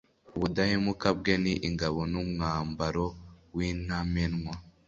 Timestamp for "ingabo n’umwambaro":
1.67-3.05